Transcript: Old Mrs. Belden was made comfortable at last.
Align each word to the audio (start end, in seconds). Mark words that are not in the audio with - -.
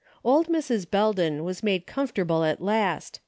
Old 0.23 0.47
Mrs. 0.47 0.89
Belden 0.89 1.43
was 1.43 1.61
made 1.61 1.85
comfortable 1.85 2.43
at 2.43 2.59
last. 2.59 3.19